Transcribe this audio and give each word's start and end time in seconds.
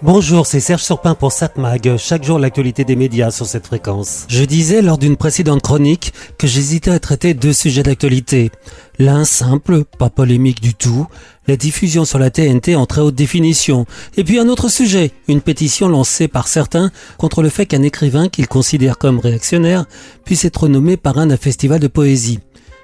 Bonjour, 0.00 0.46
c'est 0.46 0.60
Serge 0.60 0.84
Surpin 0.84 1.16
pour 1.16 1.32
SatMag. 1.32 1.96
Chaque 1.96 2.22
jour, 2.22 2.38
l'actualité 2.38 2.84
des 2.84 2.94
médias 2.94 3.32
sur 3.32 3.46
cette 3.46 3.66
fréquence. 3.66 4.26
Je 4.28 4.44
disais 4.44 4.80
lors 4.80 4.96
d'une 4.96 5.16
précédente 5.16 5.60
chronique 5.60 6.12
que 6.38 6.46
j'hésitais 6.46 6.92
à 6.92 7.00
traiter 7.00 7.34
deux 7.34 7.52
sujets 7.52 7.82
d'actualité. 7.82 8.52
L'un 9.00 9.24
simple, 9.24 9.82
pas 9.98 10.08
polémique 10.08 10.60
du 10.60 10.74
tout, 10.74 11.08
la 11.48 11.56
diffusion 11.56 12.04
sur 12.04 12.20
la 12.20 12.30
TNT 12.30 12.76
en 12.76 12.86
très 12.86 13.00
haute 13.00 13.16
définition. 13.16 13.86
Et 14.16 14.22
puis 14.22 14.38
un 14.38 14.48
autre 14.48 14.68
sujet, 14.68 15.10
une 15.26 15.40
pétition 15.40 15.88
lancée 15.88 16.28
par 16.28 16.46
certains 16.46 16.92
contre 17.16 17.42
le 17.42 17.48
fait 17.48 17.66
qu'un 17.66 17.82
écrivain 17.82 18.28
qu'ils 18.28 18.46
considèrent 18.46 18.98
comme 18.98 19.18
réactionnaire 19.18 19.84
puisse 20.24 20.44
être 20.44 20.68
nommé 20.68 20.96
parrain 20.96 21.26
d'un 21.26 21.36
festival 21.36 21.80
de 21.80 21.88
poésie. 21.88 22.38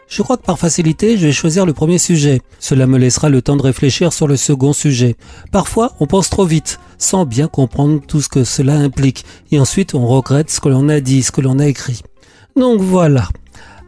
Je 0.08 0.22
crois 0.22 0.36
que 0.36 0.44
par 0.44 0.58
facilité, 0.58 1.16
je 1.16 1.26
vais 1.26 1.32
choisir 1.32 1.64
le 1.64 1.72
premier 1.72 1.98
sujet. 1.98 2.42
Cela 2.60 2.86
me 2.86 2.98
laissera 2.98 3.28
le 3.28 3.40
temps 3.40 3.56
de 3.56 3.62
réfléchir 3.62 4.12
sur 4.12 4.28
le 4.28 4.36
second 4.36 4.72
sujet. 4.72 5.16
Parfois, 5.50 5.92
on 5.98 6.06
pense 6.06 6.28
trop 6.28 6.44
vite, 6.44 6.78
sans 7.04 7.24
bien 7.24 7.46
comprendre 7.46 8.00
tout 8.06 8.20
ce 8.20 8.28
que 8.28 8.44
cela 8.44 8.74
implique, 8.74 9.24
et 9.52 9.60
ensuite 9.60 9.94
on 9.94 10.06
regrette 10.06 10.50
ce 10.50 10.60
que 10.60 10.68
l'on 10.68 10.88
a 10.88 11.00
dit, 11.00 11.22
ce 11.22 11.30
que 11.30 11.40
l'on 11.40 11.58
a 11.58 11.66
écrit. 11.66 12.02
Donc 12.56 12.80
voilà. 12.80 13.28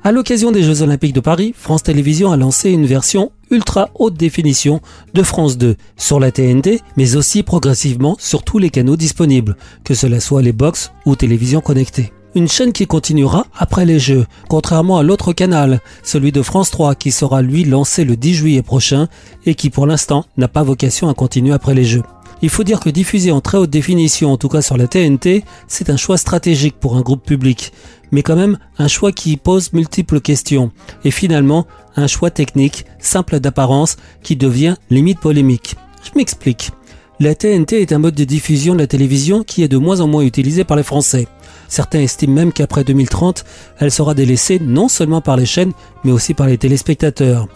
À 0.04 0.12
l'occasion 0.12 0.52
des 0.52 0.62
Jeux 0.62 0.82
Olympiques 0.82 1.14
de 1.14 1.20
Paris, 1.20 1.52
France 1.56 1.82
Télévisions 1.82 2.30
a 2.30 2.36
lancé 2.36 2.70
une 2.70 2.86
version 2.86 3.32
ultra 3.50 3.91
haute 3.96 4.14
définition 4.14 4.80
de 5.14 5.22
France 5.22 5.58
2 5.58 5.77
sur 5.96 6.20
la 6.20 6.30
TNT, 6.30 6.80
mais 6.96 7.16
aussi 7.16 7.42
progressivement 7.42 8.16
sur 8.20 8.44
tous 8.44 8.58
les 8.58 8.70
canaux 8.70 8.96
disponibles, 8.96 9.56
que 9.83 9.94
cela 9.94 10.20
soit 10.20 10.42
les 10.42 10.52
box 10.52 10.92
ou 11.06 11.16
télévisions 11.16 11.60
connectées 11.60 12.12
une 12.36 12.48
chaîne 12.48 12.72
qui 12.72 12.86
continuera 12.86 13.46
après 13.56 13.86
les 13.86 13.98
Jeux, 13.98 14.27
contrairement 14.48 14.98
à 14.98 15.02
l'autre 15.02 15.33
canal, 15.33 15.80
celui 16.02 16.33
de 16.33 16.42
France 16.42 16.70
3 16.70 16.94
qui 16.94 17.10
sera 17.10 17.41
lui 17.41 17.64
lancé 17.64 18.05
le 18.05 18.14
10 18.14 18.34
juillet 18.34 18.62
prochain 18.62 19.08
et 19.46 19.55
qui 19.55 19.70
pour 19.70 19.86
l'instant 19.86 20.27
n'a 20.36 20.46
pas 20.46 20.62
vocation 20.62 21.08
à 21.08 21.14
continuer 21.14 21.55
après 21.55 21.74
les 21.74 21.84
Jeux. 21.84 22.02
Il 22.42 22.50
faut 22.50 22.64
dire 22.64 22.80
que 22.80 22.90
diffuser 22.90 23.30
en 23.30 23.40
très 23.40 23.56
haute 23.56 23.70
définition, 23.70 24.32
en 24.32 24.36
tout 24.36 24.48
cas 24.48 24.60
sur 24.60 24.77
la 24.77 24.86
TNT, 24.86 25.44
c'est 25.68 25.88
un 25.88 25.96
choix 25.96 26.18
stratégique 26.18 26.78
pour 26.78 26.97
un 26.97 27.00
groupe 27.00 27.24
public, 27.24 27.72
mais 28.11 28.22
quand 28.22 28.36
même 28.36 28.58
un 28.78 28.88
choix 28.88 29.11
qui 29.11 29.36
pose 29.38 29.72
multiples 29.72 30.20
questions, 30.20 30.70
et 31.05 31.11
finalement 31.11 31.66
un 31.96 32.06
choix 32.06 32.30
technique, 32.30 32.84
simple 32.98 33.41
d'apparence, 33.41 33.96
qui 34.22 34.36
devient 34.36 34.77
limite 34.91 35.19
polémique. 35.19 35.77
Je 36.05 36.11
m'explique. 36.16 36.72
La 37.19 37.34
TNT 37.34 37.80
est 37.80 37.92
un 37.92 37.98
mode 37.98 38.14
de 38.14 38.24
diffusion 38.24 38.74
de 38.74 38.80
la 38.80 38.86
télévision 38.86 39.42
qui 39.42 39.62
est 39.62 39.68
de 39.68 39.78
moins 39.78 40.00
en 40.00 40.06
moins 40.06 40.22
utilisé 40.22 40.64
par 40.64 40.77
les 40.77 40.83
Français. 40.83 41.27
Certains 41.68 42.00
estiment 42.00 42.34
même 42.34 42.52
qu'après 42.52 42.84
2030, 42.84 43.44
elle 43.78 43.91
sera 43.91 44.14
délaissée 44.14 44.58
non 44.61 44.89
seulement 44.89 45.22
par 45.22 45.39
les 45.39 45.46
chaînes, 45.46 45.72
mais 46.05 46.12
aussi 46.12 46.34
par 46.34 46.46
les 46.46 46.58
téléspectateurs. 46.58 47.48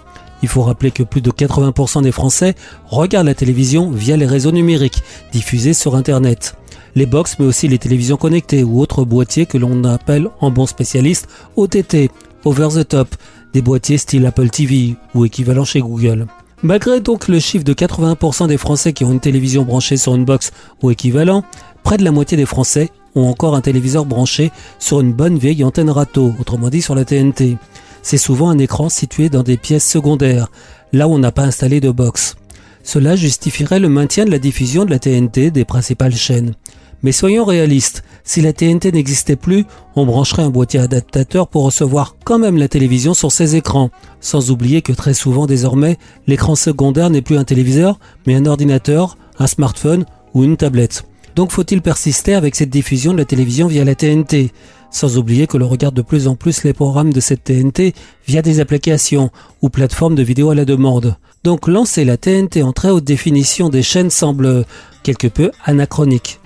Il 0.43 0.49
faut 0.49 0.63
rappeler 0.63 0.91
que 0.91 1.03
plus 1.03 1.21
de 1.21 1.31
80% 1.31 2.03
des 2.03 2.13
Français 2.13 2.55
regardent 2.87 3.27
la 3.27 3.35
télévision 3.35 3.91
via 3.91 4.17
les 4.17 4.27
réseaux 4.27 4.53
numériques, 4.53 5.03
diffusés 5.33 5.75
sur 5.75 5.95
Internet. 5.95 6.55
Les 6.95 7.07
box, 7.07 7.37
mais 7.39 7.47
aussi 7.47 7.69
les 7.69 7.79
télévisions 7.79 8.17
connectées 8.17 8.65
ou 8.65 8.81
autres 8.81 9.05
boîtiers 9.05 9.47
que 9.47 9.59
l'on 9.59 9.85
appelle 9.85 10.29
en 10.41 10.51
bon 10.51 10.67
spécialiste 10.67 11.29
OTT, 11.57 12.11
Over 12.45 12.69
the 12.75 12.89
Top, 12.89 13.09
des 13.53 13.63
boîtiers 13.63 13.99
style 13.99 14.27
Apple 14.27 14.49
TV 14.49 14.97
ou 15.15 15.25
équivalent 15.25 15.65
chez 15.65 15.81
Google. 15.81 16.27
Malgré 16.63 17.01
donc 17.01 17.29
le 17.29 17.39
chiffre 17.39 17.65
de 17.65 17.73
80% 17.73 18.49
des 18.49 18.59
Français 18.59 18.93
qui 18.93 19.05
ont 19.05 19.13
une 19.13 19.21
télévision 19.21 19.63
branchée 19.63 19.97
sur 19.97 20.15
une 20.15 20.25
box 20.25 20.53
ou 20.83 20.91
équivalent, 20.91 21.43
près 21.83 21.97
de 21.97 22.05
la 22.05 22.13
moitié 22.13 22.37
des 22.37 22.45
Français 22.45 22.91
ont 23.15 23.29
encore 23.29 23.57
un 23.57 23.61
téléviseur 23.61 24.05
branché 24.05 24.51
sur 24.79 25.01
une 25.01 25.13
bonne 25.13 25.39
vieille 25.39 25.65
antenne 25.65 25.91
râteau, 25.91 26.35
autrement 26.39 26.69
dit 26.69 26.83
sur 26.83 26.95
la 26.95 27.05
TNT. 27.05 27.57
C'est 28.03 28.19
souvent 28.19 28.51
un 28.51 28.59
écran 28.59 28.89
situé 28.89 29.29
dans 29.29 29.43
des 29.43 29.57
pièces 29.57 29.89
secondaires, 29.89 30.49
là 30.93 31.09
où 31.09 31.13
on 31.13 31.19
n'a 31.19 31.33
pas 31.33 31.45
installé 31.45 31.81
de 31.81 31.91
box. 31.91 32.37
Cela 32.83 33.15
justifierait 33.17 33.81
le 33.81 33.89
maintien 33.89 34.25
de 34.25 34.31
la 34.31 34.39
diffusion 34.39 34.85
de 34.85 34.91
la 34.91 34.99
TNT 34.99 35.51
des 35.51 35.65
principales 35.65 36.15
chaînes. 36.15 36.55
Mais 37.03 37.13
soyons 37.13 37.45
réalistes, 37.45 38.03
si 38.25 38.43
la 38.43 38.53
TNT 38.53 38.93
n'existait 38.93 39.37
plus, 39.37 39.65
on 39.97 40.05
brancherait 40.05 40.43
un 40.43 40.51
boîtier 40.51 40.81
adaptateur 40.81 41.49
pour 41.49 41.65
recevoir 41.65 42.17
quand 42.25 42.39
même 42.39 42.59
la 42.59 42.69
télévision 42.69 43.15
sur 43.15 43.33
ses 43.33 43.57
écrans. 43.57 43.91
Sans 44.21 44.51
oublier 44.51 44.83
que 44.83 44.93
très 44.93 45.15
souvent 45.15 45.47
désormais, 45.47 45.97
l'écran 46.27 46.57
secondaire 46.57 47.09
n'est 47.09 47.23
plus 47.23 47.39
un 47.39 47.45
téléviseur, 47.45 47.99
mais 48.27 48.35
un 48.35 48.45
ordinateur, 48.45 49.17
un 49.39 49.47
smartphone 49.47 50.05
ou 50.35 50.45
une 50.45 50.59
tablette. 50.59 51.05
Donc 51.37 51.53
faut-il 51.53 51.81
persister 51.81 52.35
avec 52.35 52.55
cette 52.55 52.71
diffusion 52.71 53.13
de 53.13 53.19
la 53.19 53.25
télévision 53.25 53.67
via 53.67 53.85
la 53.85 53.95
TNT 53.95 54.53
Sans 54.91 55.19
oublier 55.19 55.47
que 55.47 55.57
l'on 55.57 55.69
regarde 55.69 55.95
de 55.95 56.03
plus 56.03 56.27
en 56.27 56.35
plus 56.35 56.65
les 56.65 56.73
programmes 56.73 57.13
de 57.13 57.21
cette 57.21 57.45
TNT 57.45 57.95
via 58.27 58.43
des 58.43 58.61
applications 58.61 59.31
ou 59.63 59.69
plateformes 59.69 60.15
de 60.15 60.23
vidéo 60.23 60.51
à 60.51 60.55
la 60.55 60.65
demande. 60.65 61.17
Donc 61.45 61.69
lancer 61.69 62.05
la 62.05 62.17
TNT 62.17 62.63
en 62.63 62.73
très 62.73 62.91
haute 62.91 63.05
définition 63.05 63.69
des 63.69 63.83
chaînes 63.83 64.11
semble 64.11 64.65
quelque 65.03 65.29
peu 65.29 65.53
anachronique. 65.65 66.41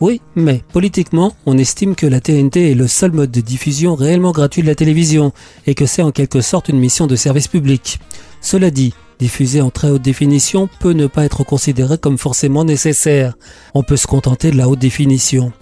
Oui, 0.00 0.20
mais 0.34 0.62
politiquement, 0.72 1.34
on 1.46 1.56
estime 1.56 1.94
que 1.94 2.06
la 2.06 2.20
TNT 2.20 2.72
est 2.72 2.74
le 2.74 2.88
seul 2.88 3.12
mode 3.12 3.30
de 3.30 3.40
diffusion 3.40 3.94
réellement 3.94 4.32
gratuit 4.32 4.62
de 4.62 4.66
la 4.66 4.74
télévision 4.74 5.32
et 5.66 5.74
que 5.74 5.86
c'est 5.86 6.02
en 6.02 6.10
quelque 6.10 6.40
sorte 6.40 6.68
une 6.68 6.78
mission 6.78 7.06
de 7.06 7.16
service 7.16 7.48
public. 7.48 8.00
Cela 8.40 8.70
dit, 8.70 8.92
diffuser 9.18 9.60
en 9.60 9.70
très 9.70 9.90
haute 9.90 10.02
définition 10.02 10.68
peut 10.80 10.92
ne 10.92 11.06
pas 11.06 11.24
être 11.24 11.44
considéré 11.44 11.96
comme 11.96 12.18
forcément 12.18 12.64
nécessaire. 12.64 13.34
On 13.72 13.82
peut 13.82 13.96
se 13.96 14.06
contenter 14.06 14.50
de 14.50 14.56
la 14.56 14.68
haute 14.68 14.80
définition. 14.80 15.52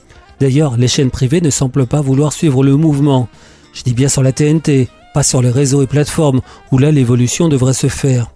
D'ailleurs, 0.42 0.76
les 0.76 0.88
chaînes 0.88 1.12
privées 1.12 1.41
ne 1.41 1.50
semblent 1.50 1.86
pas 1.86 2.00
vouloir 2.00 2.32
suivre 2.32 2.64
le 2.64 2.75
mouvement. 2.75 3.28
Je 3.72 3.84
dis 3.84 3.94
bien 3.94 4.08
sur 4.08 4.25
la 4.25 4.32
TNT, 4.32 4.88
pas 5.14 5.22
sur 5.22 5.41
les 5.41 5.50
réseaux 5.50 5.84
et 5.84 5.86
plateformes, 5.86 6.41
où 6.72 6.78
là 6.78 6.91
l'évolution 6.91 7.48
devrait 7.48 7.75
se 7.75 7.86
faire. 7.86 8.32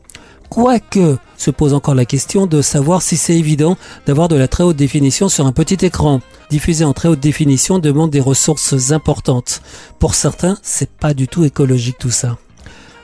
Quoique, 0.49 1.17
se 1.37 1.51
pose 1.51 1.75
encore 1.75 1.97
la 1.97 2.05
question 2.05 2.47
de 2.47 2.63
savoir 2.63 3.03
si 3.03 3.17
c'est 3.17 3.37
évident 3.37 3.77
d'avoir 4.07 4.29
de 4.29 4.37
la 4.37 4.47
très 4.47 4.63
haute 4.63 4.77
définition 4.77 5.29
sur 5.29 5.47
un 5.47 5.53
petit 5.53 5.85
écran. 5.85 6.21
Diffuser 6.49 6.85
en 6.85 6.93
très 6.93 7.09
haute 7.09 7.19
définition 7.19 7.81
demande 7.81 8.13
des 8.13 8.21
ressources 8.21 8.93
importantes. 8.93 9.61
Pour 9.99 10.15
certains, 10.15 10.59
c'est 10.63 10.91
pas 10.91 11.13
du 11.13 11.27
tout 11.27 11.43
écologique 11.43 11.99
tout 11.99 12.13
ça. 12.13 12.39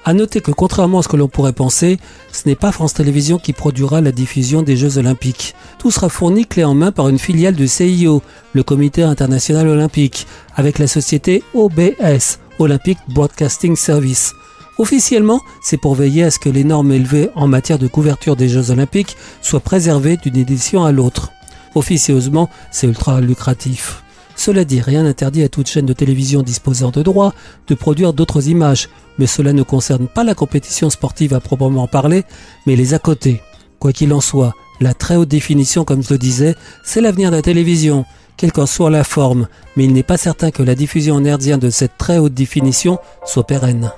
À 0.05 0.15
noter 0.15 0.41
que 0.41 0.51
contrairement 0.51 0.99
à 0.99 1.03
ce 1.03 1.09
que 1.09 1.17
l'on 1.17 1.29
pourrait 1.29 1.53
penser, 1.53 1.99
ce 2.33 2.49
n'est 2.49 2.57
pas 2.57 2.73
France 2.73 2.95
Télévisions 2.95 3.39
qui 3.39 3.53
produira 3.53 4.01
la 4.01 4.11
diffusion 4.11 4.63
des 4.63 4.77
Jeux 4.77 4.99
Olympiques. 4.99 5.55
Tout 5.79 5.93
sera 5.93 6.09
fourni 6.09 6.45
clé 6.45 6.65
en 6.65 6.75
main 6.75 6.91
par 6.91 7.09
une 7.09 7.21
filiale 7.21 7.55
du 7.55 7.69
CIO, 7.69 8.21
le 8.53 8.65
Comité 8.65 9.05
International 9.05 9.69
Olympique, 9.69 10.27
avec 10.57 10.81
la 10.81 10.89
société 10.89 11.45
OBS, 11.55 12.41
Olympic 12.59 12.99
Broadcasting 13.09 13.77
Service. 13.77 14.33
Officiellement, 14.79 15.41
c'est 15.63 15.81
pour 15.81 15.95
veiller 15.95 16.25
à 16.25 16.33
ce 16.33 16.41
que 16.41 16.49
les 16.49 16.65
normes 16.65 16.91
élevées 16.91 17.31
en 17.37 17.47
matière 17.47 17.79
de 17.79 17.87
couverture 17.87 18.35
des 18.35 18.49
Jeux 18.49 18.73
Olympiques 18.73 19.17
soient 19.41 19.61
préservées 19.61 20.17
d'une 20.17 20.37
édition 20.37 20.85
à 20.85 20.91
l'autre. 20.91 21.31
Officieusement, 21.77 22.51
c'est 22.73 22.89
ultra 22.89 23.21
lucratif. 23.21 24.03
Cela 24.35 24.65
dit, 24.65 24.81
rien 24.81 25.05
n'interdit 25.05 25.43
à 25.43 25.49
toute 25.49 25.69
chaîne 25.69 25.87
de 25.87 25.93
télévision 25.93 26.43
disposant 26.43 26.91
de 26.91 27.03
droits 27.03 27.35
de 27.69 27.75
produire 27.75 28.13
d'autres 28.13 28.49
images, 28.49 28.89
mais 29.19 29.27
cela 29.27 29.53
ne 29.53 29.63
concerne 29.63 30.09
pas 30.09 30.25
la 30.25 30.35
compétition 30.35 30.91
sportive 30.91 31.35
à 31.35 31.41
proprement 31.41 31.87
parler, 31.87 32.25
mais 32.67 32.77
les 32.77 32.95
à 32.95 32.99
côté. 32.99 33.41
Quoi 33.79 33.93
qu'il 33.93 34.13
en 34.13 34.21
soit, 34.21 34.55
la 34.81 34.95
très 34.95 35.17
haute 35.17 35.29
définition, 35.29 35.85
comme 35.85 36.03
je 36.03 36.13
le 36.13 36.19
disais, 36.19 36.55
c'est 36.85 37.01
l'avenir 37.01 37.31
de 37.31 37.37
la 37.37 37.43
télévision, 37.43 38.05
quelle 38.37 38.53
qu'en 38.53 38.67
soit 38.67 38.91
la 38.91 39.05
forme, 39.05 39.49
mais 39.77 39.85
il 39.85 39.93
n'est 39.93 40.03
pas 40.03 40.17
certain 40.17 40.51
que 40.51 40.63
la 40.63 40.75
diffusion 40.75 41.17
en 41.17 41.25
herdien 41.25 41.59
de 41.59 41.71
cette 41.71 41.97
très 41.99 42.19
haute 42.19 42.35
définition 42.35 42.99
soit 43.25 43.47
pérenne. 43.47 43.93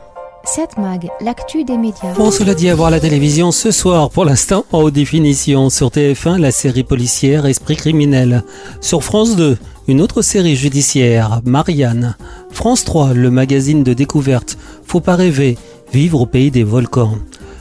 Cette 0.47 0.76
mag, 0.76 1.08
l'actu 1.22 1.64
des 1.64 1.78
médias. 1.78 2.12
Bon, 2.16 2.31
cela 2.31 2.52
dit 2.52 2.69
à 2.69 2.75
voir 2.75 2.91
la 2.91 3.00
télévision 3.00 3.50
ce 3.50 3.70
soir, 3.70 4.10
pour 4.10 4.26
l'instant 4.26 4.66
en 4.72 4.82
haute 4.82 4.92
définition. 4.92 5.70
Sur 5.70 5.88
TF1, 5.88 6.38
la 6.38 6.50
série 6.50 6.84
policière 6.84 7.46
Esprit 7.46 7.76
criminel. 7.76 8.44
Sur 8.82 9.02
France 9.02 9.36
2, 9.36 9.56
une 9.87 10.00
autre 10.00 10.22
série 10.22 10.56
judiciaire, 10.56 11.41
Marianne. 11.45 12.17
France 12.50 12.84
3, 12.84 13.12
le 13.12 13.31
magazine 13.31 13.83
de 13.83 13.93
découverte. 13.93 14.56
Faut 14.87 15.00
pas 15.00 15.17
rêver, 15.17 15.59
vivre 15.93 16.21
au 16.21 16.27
pays 16.27 16.50
des 16.50 16.65
volcans. 16.65 17.19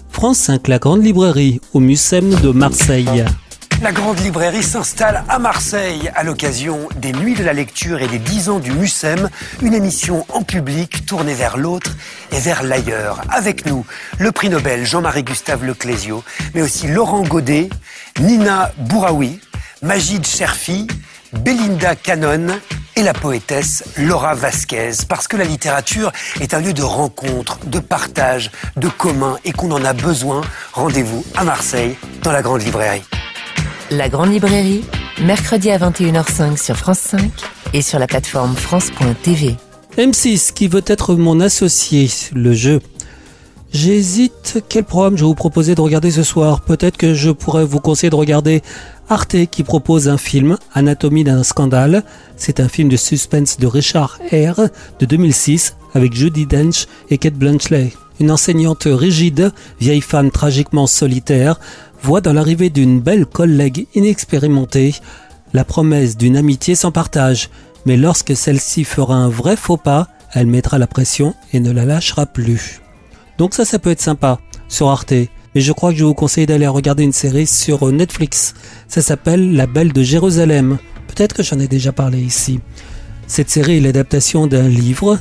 France 0.09 0.37
5, 0.37 0.67
la 0.67 0.79
grande 0.79 1.03
librairie, 1.03 1.59
au 1.73 1.79
Mucem 1.79 2.29
de 2.35 2.49
Marseille. 2.49 3.25
La 3.81 3.91
grande 3.91 4.19
librairie 4.19 4.63
s'installe 4.63 5.23
à 5.27 5.39
Marseille 5.39 6.09
à 6.15 6.23
l'occasion 6.23 6.87
des 6.95 7.11
Nuits 7.11 7.33
de 7.33 7.43
la 7.43 7.51
lecture 7.51 8.01
et 8.01 8.07
des 8.07 8.19
10 8.19 8.49
ans 8.49 8.59
du 8.59 8.71
Mucem, 8.71 9.29
une 9.61 9.73
émission 9.73 10.25
en 10.29 10.43
public 10.43 11.05
tournée 11.05 11.33
vers 11.33 11.57
l'autre 11.57 11.97
et 12.31 12.39
vers 12.39 12.63
l'ailleurs. 12.63 13.21
Avec 13.29 13.65
nous, 13.65 13.85
le 14.19 14.31
prix 14.31 14.49
Nobel 14.49 14.85
Jean-Marie 14.85 15.23
Gustave 15.23 15.65
Leclésio, 15.65 16.23
mais 16.53 16.61
aussi 16.61 16.87
Laurent 16.87 17.23
Godet, 17.23 17.69
Nina 18.21 18.71
Bouraoui, 18.77 19.39
Magid 19.81 20.25
Cherfi, 20.25 20.87
Belinda 21.39 21.95
Cannon 21.95 22.47
et 22.95 23.03
la 23.03 23.13
poétesse 23.13 23.83
Laura 23.97 24.35
Vasquez, 24.35 24.91
parce 25.09 25.27
que 25.27 25.35
la 25.35 25.45
littérature 25.45 26.11
est 26.39 26.53
un 26.53 26.59
lieu 26.59 26.73
de 26.73 26.83
rencontre, 26.83 27.59
de 27.65 27.79
partage, 27.79 28.51
de 28.77 28.87
commun 28.87 29.37
et 29.43 29.51
qu'on 29.51 29.71
en 29.71 29.83
a 29.83 29.93
besoin. 29.93 30.41
Rendez-vous 30.73 31.25
à 31.35 31.43
Marseille, 31.43 31.95
dans 32.21 32.31
la 32.31 32.41
grande 32.41 32.61
librairie. 32.61 33.03
La 33.91 34.09
Grande 34.09 34.31
Librairie, 34.31 34.83
mercredi 35.21 35.69
à 35.69 35.77
21h05 35.77 36.57
sur 36.57 36.77
France 36.77 36.99
5 36.99 37.31
et 37.73 37.81
sur 37.81 37.99
la 37.99 38.07
plateforme 38.07 38.55
France.tv. 38.55 39.55
M6 39.97 40.53
qui 40.53 40.67
veut 40.67 40.83
être 40.87 41.15
mon 41.15 41.39
associé, 41.39 42.09
le 42.33 42.53
jeu. 42.53 42.79
J'hésite 43.73 44.63
quel 44.69 44.83
programme 44.83 45.17
je 45.17 45.23
vais 45.23 45.27
vous 45.27 45.33
proposer 45.33 45.73
de 45.73 45.81
regarder 45.81 46.11
ce 46.11 46.21
soir? 46.21 46.61
Peut-être 46.61 46.95
que 46.95 47.15
je 47.15 47.31
pourrais 47.31 47.65
vous 47.65 47.79
conseiller 47.79 48.11
de 48.11 48.15
regarder 48.15 48.61
Arte 49.09 49.47
qui 49.49 49.63
propose 49.63 50.07
un 50.07 50.17
film, 50.17 50.57
Anatomie 50.75 51.23
d'un 51.23 51.41
scandale. 51.41 52.03
C'est 52.37 52.59
un 52.59 52.69
film 52.69 52.87
de 52.87 52.97
suspense 52.97 53.57
de 53.57 53.65
Richard 53.65 54.19
Hare 54.31 54.69
de 54.99 55.05
2006 55.07 55.75
avec 55.95 56.13
Judy 56.13 56.45
Dench 56.45 56.85
et 57.09 57.17
Kate 57.17 57.33
Blanchett. 57.33 57.97
Une 58.19 58.29
enseignante 58.29 58.83
rigide, 58.85 59.51
vieille 59.79 60.01
femme 60.01 60.29
tragiquement 60.29 60.85
solitaire, 60.85 61.59
voit 62.03 62.21
dans 62.21 62.33
l'arrivée 62.33 62.69
d'une 62.69 63.01
belle 63.01 63.25
collègue 63.25 63.87
inexpérimentée 63.95 64.93
la 65.53 65.65
promesse 65.65 66.15
d'une 66.15 66.37
amitié 66.37 66.75
sans 66.75 66.91
partage. 66.91 67.49
Mais 67.87 67.97
lorsque 67.97 68.35
celle-ci 68.35 68.83
fera 68.83 69.15
un 69.15 69.29
vrai 69.29 69.55
faux 69.55 69.77
pas, 69.77 70.09
elle 70.31 70.47
mettra 70.47 70.77
la 70.77 70.87
pression 70.87 71.33
et 71.53 71.59
ne 71.59 71.71
la 71.71 71.85
lâchera 71.85 72.27
plus. 72.27 72.83
Donc 73.37 73.53
ça, 73.53 73.65
ça 73.65 73.79
peut 73.79 73.91
être 73.91 74.01
sympa 74.01 74.39
sur 74.67 74.89
Arte. 74.89 75.13
Mais 75.55 75.61
je 75.61 75.71
crois 75.71 75.91
que 75.91 75.99
je 75.99 76.05
vous 76.05 76.13
conseille 76.13 76.45
d'aller 76.45 76.67
regarder 76.67 77.03
une 77.03 77.13
série 77.13 77.47
sur 77.47 77.91
Netflix. 77.91 78.53
Ça 78.87 79.01
s'appelle 79.01 79.55
La 79.55 79.67
Belle 79.67 79.93
de 79.93 80.01
Jérusalem. 80.01 80.77
Peut-être 81.07 81.35
que 81.35 81.43
j'en 81.43 81.59
ai 81.59 81.67
déjà 81.67 81.91
parlé 81.91 82.19
ici. 82.19 82.59
Cette 83.27 83.49
série 83.49 83.77
est 83.77 83.81
l'adaptation 83.81 84.47
d'un 84.47 84.67
livre. 84.67 85.19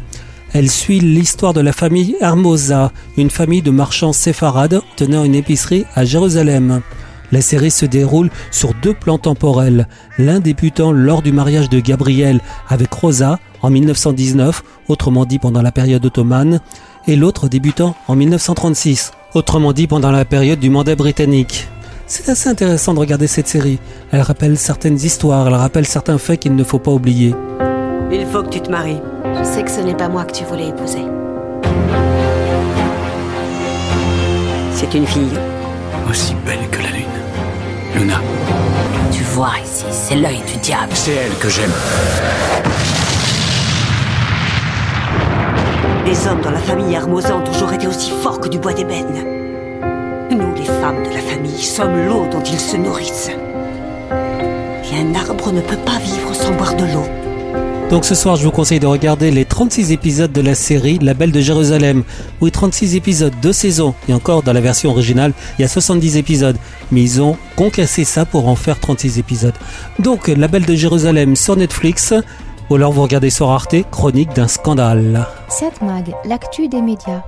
Elle 0.55 0.71
suit 0.71 1.01
l'histoire 1.01 1.55
de 1.55 1.61
la 1.61 1.73
famille 1.73 2.17
Hermosa, 2.21 2.93
une 3.17 3.31
famille 3.31 3.63
de 3.63 3.71
marchands 3.71 4.13
séfarades 4.13 4.81
tenant 4.97 5.25
une 5.25 5.35
épicerie 5.35 5.85
à 5.95 6.05
Jérusalem. 6.05 6.83
La 7.31 7.41
série 7.41 7.71
se 7.71 7.87
déroule 7.87 8.31
sur 8.51 8.75
deux 8.83 8.93
plans 8.93 9.17
temporels, 9.17 9.89
l'un 10.19 10.41
débutant 10.41 10.93
lors 10.93 11.23
du 11.23 11.33
mariage 11.33 11.71
de 11.71 11.81
Gabriel 11.81 12.41
avec 12.69 12.93
Rosa 12.93 13.39
en 13.63 13.71
1919, 13.71 14.63
autrement 14.89 15.25
dit 15.25 15.39
pendant 15.39 15.63
la 15.63 15.73
période 15.73 16.05
ottomane, 16.05 16.61
et 17.07 17.17
l'autre 17.17 17.49
débutant 17.49 17.95
en 18.09 18.17
1936, 18.17 19.13
autrement 19.35 19.73
dit 19.73 19.87
pendant 19.87 20.11
la 20.11 20.25
période 20.25 20.59
du 20.59 20.71
mandat 20.71 20.95
britannique. 20.95 21.69
C'est 22.07 22.29
assez 22.29 22.49
intéressant 22.49 22.95
de 22.95 22.99
regarder 22.99 23.27
cette 23.27 23.49
série. 23.49 23.79
Elle 24.11 24.21
rappelle 24.21 24.59
certaines 24.59 24.97
histoires, 24.97 25.47
elle 25.47 25.55
rappelle 25.55 25.87
certains 25.87 26.19
faits 26.19 26.41
qu'il 26.41 26.55
ne 26.55 26.65
faut 26.65 26.79
pas 26.79 26.91
oublier. 26.91 27.35
Il 28.13 28.27
faut 28.27 28.43
que 28.43 28.51
tu 28.51 28.61
te 28.61 28.71
maries. 28.71 29.01
Je 29.25 29.45
sais 29.45 29.63
que 29.63 29.71
ce 29.71 29.81
n'est 29.81 29.97
pas 29.97 30.09
moi 30.09 30.25
que 30.25 30.33
tu 30.33 30.45
voulais 30.45 30.69
épouser. 30.69 31.03
C'est 34.75 34.93
une 34.95 35.07
fille. 35.07 35.39
Aussi 36.11 36.35
belle 36.45 36.69
que 36.71 36.83
la 36.83 36.91
lune. 36.91 37.07
Luna. 37.97 38.21
Tu 39.11 39.23
vois 39.23 39.53
ici, 39.65 39.85
c'est 39.91 40.17
l'œil 40.17 40.43
du 40.47 40.59
diable. 40.59 40.93
C'est 40.93 41.13
elle 41.13 41.39
que 41.39 41.49
j'aime. 41.49 41.73
Les 46.05 46.27
hommes 46.27 46.41
dans 46.43 46.51
la 46.51 46.59
famille 46.59 46.93
Hermosa 46.93 47.37
ont 47.37 47.45
toujours 47.45 47.73
été 47.73 47.87
aussi 47.87 48.11
forts 48.11 48.41
que 48.41 48.49
du 48.49 48.59
bois 48.59 48.73
d'ébène. 48.73 49.25
Nous, 50.31 50.55
les 50.57 50.65
femmes 50.65 51.05
de 51.05 51.15
la 51.15 51.21
famille, 51.21 51.63
sommes 51.63 52.07
l'eau 52.07 52.27
dont 52.31 52.43
ils 52.43 52.59
se 52.59 52.77
nourrissent. 52.77 53.31
Et 53.31 54.97
un 54.97 55.15
arbre 55.15 55.53
ne 55.53 55.61
peut 55.61 55.77
pas 55.77 55.99
vivre 55.99 56.35
sans 56.35 56.53
boire 56.57 56.75
de 56.75 56.85
l'eau. 56.85 57.07
Donc 57.89 58.05
ce 58.05 58.15
soir, 58.15 58.37
je 58.37 58.45
vous 58.45 58.51
conseille 58.51 58.81
de 58.81 58.87
regarder 58.87 59.31
les 59.31 59.45
36 59.45 59.93
épisodes 59.93 60.33
de 60.33 60.41
la 60.41 60.55
série 60.55 60.99
La 61.01 61.15
Belle 61.15 61.31
de 61.31 61.41
Jérusalem. 61.41 62.03
Oui, 62.41 62.51
36 62.51 62.97
épisodes, 62.97 63.35
deux 63.41 63.53
saisons. 63.53 63.95
Et 64.09 64.15
encore, 64.15 64.43
dans 64.43 64.53
la 64.53 64.63
version 64.63 64.91
originale, 64.91 65.33
il 65.59 65.63
y 65.63 65.65
a 65.65 65.69
70 65.69 66.17
épisodes. 66.17 66.57
Mais 66.91 67.03
ils 67.03 67.23
ont 67.23 67.37
concassé 67.55 68.05
ça 68.05 68.25
pour 68.25 68.49
en 68.49 68.57
faire 68.57 68.81
36 68.81 69.19
épisodes. 69.19 69.55
Donc, 69.99 70.29
La 70.29 70.49
Belle 70.49 70.65
de 70.65 70.75
Jérusalem 70.75 71.37
sur 71.37 71.55
Netflix. 71.55 72.15
Ou 72.71 72.75
alors 72.77 72.93
vous 72.93 73.03
regardez 73.03 73.31
sur 73.31 73.51
Arte, 73.51 73.77
Chronique 73.91 74.35
d'un 74.35 74.49
scandale. 74.49 75.27
7 75.49 75.83
Mag, 75.83 76.15
l'actu 76.25 76.69
des 76.69 76.81
médias. 76.81 77.23